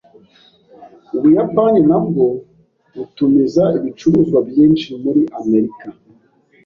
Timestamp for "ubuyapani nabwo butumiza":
1.15-3.63